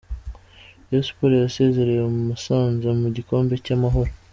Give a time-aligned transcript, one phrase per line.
[0.87, 4.11] Rayon Sports yasezereye Musanze mu gikombe cy’ amahoro.